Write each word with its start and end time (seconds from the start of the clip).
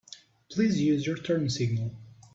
Please 0.51 0.81
use 0.81 1.05
your 1.05 1.15
turn 1.15 1.47
signal. 1.47 1.95